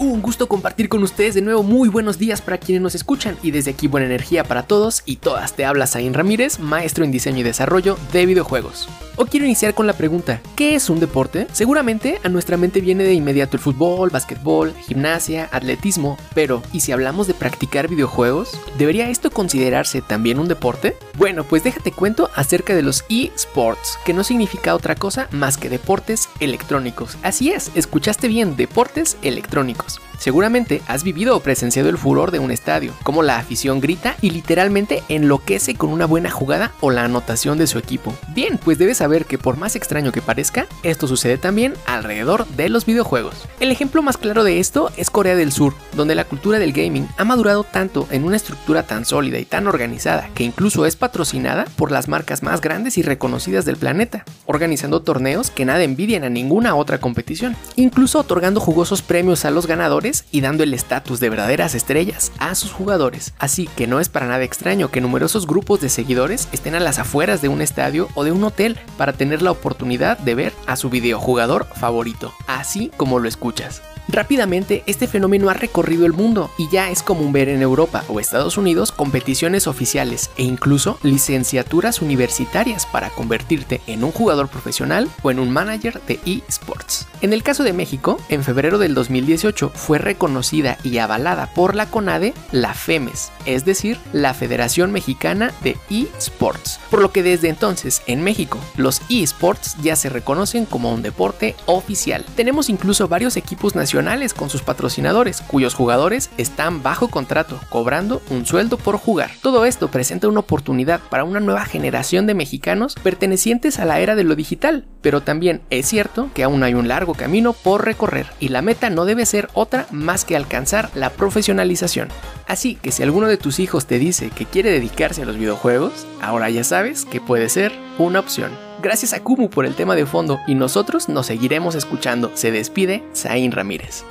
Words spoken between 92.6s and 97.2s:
FEMES, es decir, la Federación Mexicana de eSports, por lo